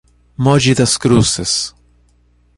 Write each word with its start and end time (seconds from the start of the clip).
Moji 0.37 0.73
Das 0.75 0.97
Cruzes 0.99 1.75